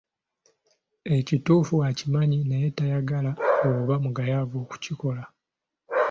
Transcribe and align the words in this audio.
Ekituufu 1.17 1.75
akimanyi 1.89 2.39
naye 2.49 2.67
tayagala 2.77 3.31
oba 3.69 3.95
mugayaavu 4.03 4.55
okukikola. 4.63 5.23